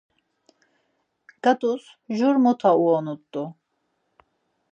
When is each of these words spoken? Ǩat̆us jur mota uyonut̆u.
Ǩat̆us 1.43 1.83
jur 2.17 2.35
mota 2.43 2.71
uyonut̆u. 2.83 3.43